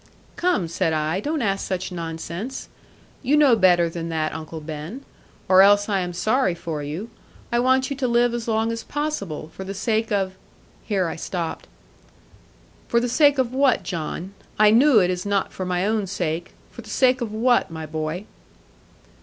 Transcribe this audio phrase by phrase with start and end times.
[0.35, 2.69] 'Come,' said I, 'don't ask such nonsense.
[3.21, 5.05] You know better than that, Uncle Ben.
[5.47, 7.11] Or else, I am sorry for you.
[7.51, 10.33] I want you to live as long as possible, for the sake of'
[10.87, 11.67] Here I stopped.
[12.87, 14.33] 'For the sake of what, John?
[14.57, 16.55] I knew it is not for my own sake.
[16.71, 18.25] For the sake of what, my boy?'